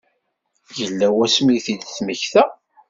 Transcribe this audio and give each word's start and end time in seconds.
Yella 0.79 1.07
wasmi 1.15 1.51
i 1.57 1.59
t-id-temmekta? 1.65 2.43